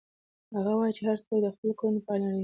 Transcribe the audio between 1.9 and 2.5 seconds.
پایله رېبي.